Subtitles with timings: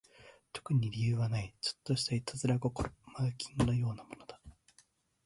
[0.51, 4.41] 特に理由はない、ちょっとした悪戯心、マーキングのようなものだ